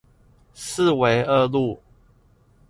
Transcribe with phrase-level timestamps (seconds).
[0.55, 1.79] 四維二路